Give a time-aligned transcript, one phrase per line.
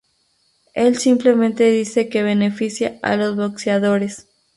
[0.73, 4.27] Él simplemente dice que beneficia a los boxeadores".